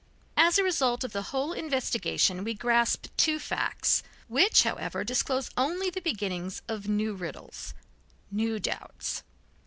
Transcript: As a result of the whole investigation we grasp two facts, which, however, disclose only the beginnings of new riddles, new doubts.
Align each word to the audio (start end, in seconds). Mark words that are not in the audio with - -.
As 0.35 0.57
a 0.57 0.63
result 0.63 1.03
of 1.03 1.11
the 1.13 1.21
whole 1.29 1.53
investigation 1.53 2.43
we 2.43 2.55
grasp 2.55 3.05
two 3.17 3.37
facts, 3.37 4.01
which, 4.27 4.63
however, 4.63 5.03
disclose 5.03 5.51
only 5.55 5.91
the 5.91 6.01
beginnings 6.01 6.63
of 6.67 6.87
new 6.89 7.13
riddles, 7.13 7.75
new 8.31 8.57
doubts. 8.57 9.21